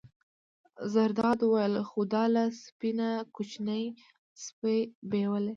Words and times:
زرداد 0.93 1.39
وویل: 1.43 1.73
خو 1.89 1.99
دا 2.13 2.23
له 2.33 2.43
سپۍ 2.63 2.91
نه 2.99 3.09
کوچنی 3.35 3.83
سپی 4.43 4.77
بېلول. 5.09 5.45